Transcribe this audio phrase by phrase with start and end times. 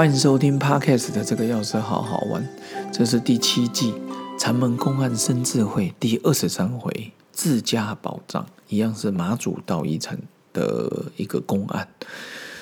[0.00, 2.42] 欢迎收听 Podcast 的这个钥匙好好玩，
[2.90, 3.92] 这是第七季
[4.38, 10.18] 禅门公案生智慧第二十三回自家宝藏，一样是马祖道一禅
[10.54, 11.86] 的一个公案。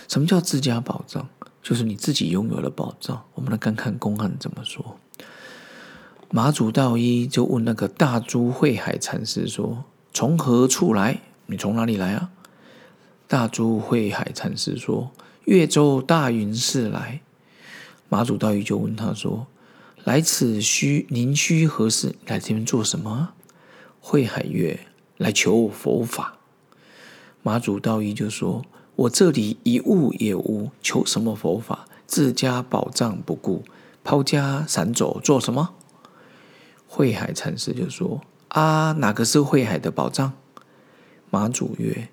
[0.09, 1.29] 什么叫自家宝藏？
[1.63, 3.23] 就是你自己拥有的宝藏。
[3.35, 4.99] 我们来看看公案怎么说。
[6.33, 11.21] 马祖道一就问那个大珠慧海禅师说：“从何处来？
[11.47, 12.31] 你从哪里来啊？”
[13.29, 15.13] 大珠慧海禅师说。
[15.45, 17.23] 越州大云寺来，
[18.09, 19.47] 马祖道一就问他说
[20.05, 22.15] ：“来此需您需何事？
[22.27, 23.35] 来这边做什么？”
[24.01, 24.81] 慧海曰
[25.19, 26.39] 来求佛法。
[27.43, 28.65] 马祖道一就说
[28.97, 31.87] ：“我这里一物也无，求什么佛法？
[32.07, 33.65] 自家宝藏不顾，
[34.03, 35.75] 抛家散走做什么？”
[36.89, 40.33] 慧海禅师就说：“啊，哪个是慧海的宝藏？”
[41.31, 42.09] 马祖曰。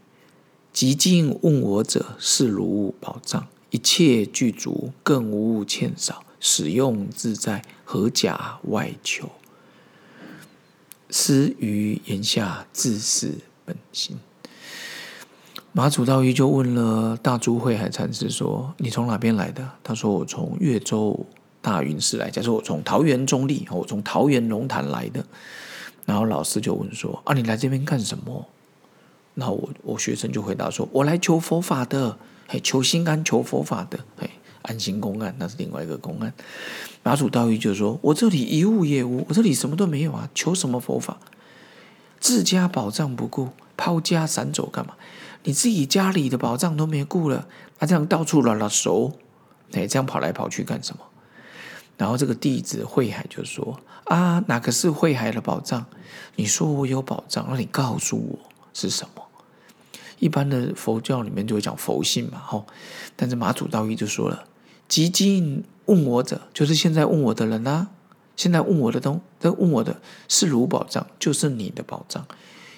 [0.73, 9.29] 极尽问我者，是如宝藏，一切具足，更无欠少，使用自在，何假外求？
[11.09, 13.35] 思于言下，自是
[13.65, 14.17] 本心。
[15.71, 21.25] 马祖道一就问了大珠慧海禅师说：“你从哪边来的？”他说：“我从越州
[21.61, 22.29] 大云寺来。
[22.29, 25.25] 假设我从桃园中立，我从桃园龙潭来的。”
[26.05, 28.47] 然后老师就问说：“啊，你来这边干什么？”
[29.35, 34.29] 那我我学生就回答说：“我来求佛法的，嘿，求心安，求佛法的，嘿，
[34.61, 36.33] 安心公案，那是另外一个公案。”
[37.03, 41.17] 马祖道一就说：“我这里一物也无，我这里什么都没有啊，求什么佛法？
[42.19, 44.95] 自家宝藏不顾，抛家闪走干嘛？
[45.43, 47.47] 你自己家里的宝藏都没顾了，
[47.79, 49.11] 那这样到处拉拉手，
[49.73, 51.03] 哎，这样跑来跑去干什么？”
[51.97, 55.85] 然后这个弟子慧海就说：“啊，哪个是慧海的宝藏？
[56.35, 58.39] 你说我有宝藏，那你告诉我
[58.73, 59.23] 是什么？”
[60.19, 62.65] 一般的佛教里面就会讲佛性嘛，吼。
[63.15, 64.45] 但是马祖道一就说了
[64.87, 67.87] ：“极尽问我者，就是现在问我的人呐。
[68.35, 72.25] 现在问我的东，这问我的是如宝藏，就是你的宝藏，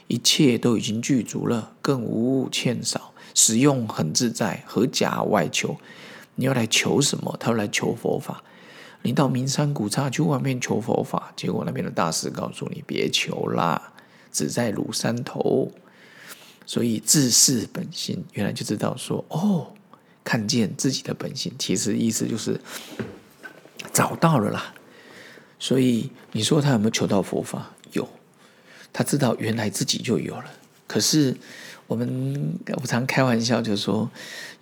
[0.08, 5.78] 一切都已经具足了，更无欠少，使用很自在，何假外求？
[6.36, 7.36] 你要来求什么？
[7.40, 8.44] 他要来求佛法。
[9.02, 13.94] 你到名山古刹去外面求佛法，结果那边的大师告诉你别求啦，
[14.32, 15.72] 只在庐山头。”
[16.70, 19.72] 所以自是本心，原来就知道说哦，
[20.22, 22.60] 看见自己的本性，其实意思就是
[23.94, 24.76] 找到了啦。
[25.58, 27.72] 所以你说他有没有求到佛法？
[27.94, 28.06] 有，
[28.92, 30.46] 他知道原来自己就有了。
[30.88, 31.34] 可是
[31.88, 34.12] 我们我常开玩笑就说，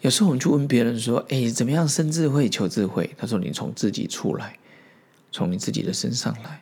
[0.02, 4.60] 有时候我们去问别人说：“哎，怎么样生智慧、求智慧？”他说：“你从自己出来，
[5.32, 6.62] 从你自己的身上来。”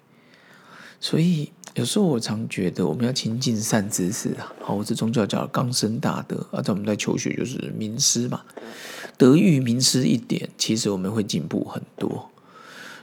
[1.01, 1.51] 所以。
[1.73, 8.41] 有时候我常觉得我们要亲近善知识啊，好，我这宗教叫刚生大德，而且我们在求学就是名师嘛，
[9.17, 12.29] 德育名师一点，其实我们会进步很多。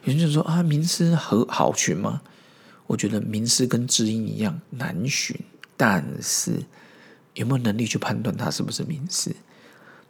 [0.05, 2.23] 有人就说啊，名师和好寻吗？
[2.87, 5.37] 我觉得名师跟知音一样难寻，
[5.77, 6.63] 但是
[7.35, 9.35] 有没有能力去判断他是不是名师？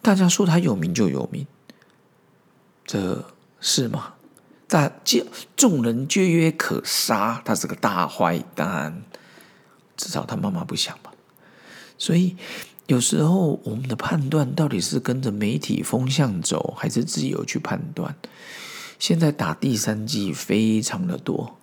[0.02, 1.46] 大家说他有名就有名，
[2.86, 3.24] 这
[3.58, 4.14] 是吗？
[4.70, 5.26] 大众
[5.56, 9.02] 众人皆曰可杀，他是个大坏蛋。
[9.96, 11.12] 至少他妈妈不想吧。
[11.98, 12.36] 所以
[12.86, 18.14] 有时候我们的判断到底是跟着媒体风向走，还是自由去判断？
[19.00, 21.58] 现在打第三季非常的多。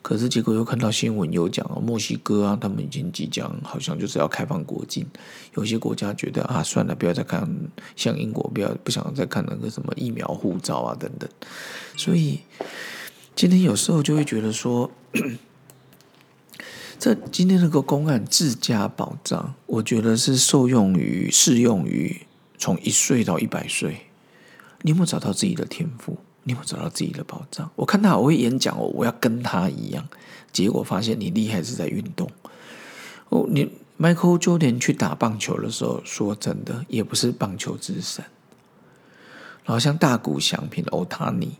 [0.00, 5.06] 可是结果又看到新闻有讲啊，墨西哥啊，他们已经即将好像就是要开放国境。
[5.54, 7.46] 有些国家觉得啊，算了，不要再看，
[7.94, 11.28] 像英国不要不想再看那个什么疫苗护照啊等等。
[11.96, 12.40] 所以
[13.34, 14.90] 今天有时候就会觉得说，
[16.98, 22.22] 这今天这个公案自家保障，我觉得是受用于适用于
[22.56, 24.06] 从一岁到一百岁，
[24.82, 26.16] 你有没有找到自己的天赋？
[26.48, 27.68] 你有找到自己的宝藏？
[27.76, 30.08] 我看他好会演讲哦，我要跟他一样。
[30.50, 32.26] 结果发现你厉害是在运动
[33.28, 33.46] 哦。
[33.50, 33.70] 你
[34.00, 38.24] Michael Jordan 去打棒球的时候，说真的也不是棒球之神。
[39.66, 41.58] 然后像大谷翔平、欧塔尼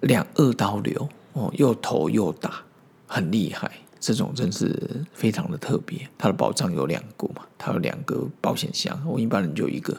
[0.00, 2.62] 两二刀流哦，又投又打，
[3.06, 3.70] 很厉害。
[4.00, 6.08] 这种真是非常的特别。
[6.16, 9.94] 他的宝藏有两个嘛，他有两个保险箱，我一般人就一个。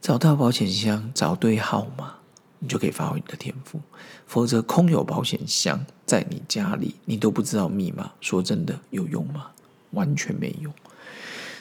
[0.00, 2.14] 找到保险箱，找对号码。
[2.62, 3.80] 你就可以发挥你的天赋，
[4.24, 8.12] 否则空有保险箱在你家里，你都不知道密码。
[8.20, 9.48] 说真的，有用吗？
[9.90, 10.72] 完全没用。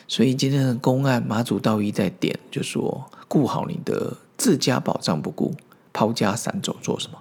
[0.07, 5.55] 所以今天的公案，马祖道一在点，就说顾好你的自家宝藏不顾，
[5.91, 7.17] 抛家散走做什么？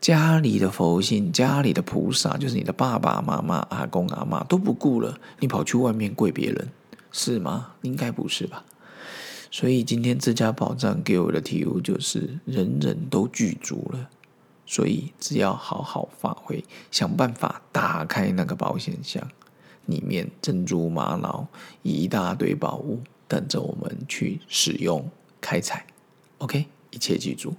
[0.00, 6.68] 家里的佛性、家里的菩萨，就是你的爸爸妈妈、阿公阿妈都不顾了，你跑去外面跪别人，
[7.10, 7.72] 是吗？
[7.82, 8.64] 应该不是吧？
[9.52, 14.08] 所以今天这家宝藏给我的体悟就是，人人都具足了，
[14.64, 19.22] 所以只要好好发挥，想办法打开那个保险箱，
[19.84, 21.46] 里面珍珠玛瑙
[21.82, 25.06] 一大堆宝物等着我们去使用
[25.38, 25.84] 开采。
[26.38, 27.54] OK，一切记住。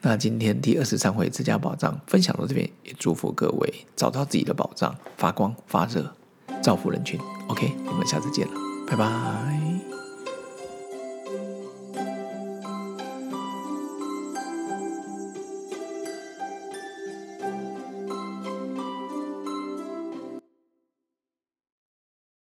[0.00, 6.14] 那今天第二十三回这家宝藏分享到这边，也祝福各位找到自己的宝藏，发光发热，
[6.62, 7.18] 造福人群。
[7.48, 8.54] OK，我们下次见了，
[8.86, 10.07] 拜拜。